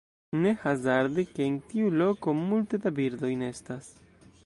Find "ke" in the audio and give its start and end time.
1.35-1.47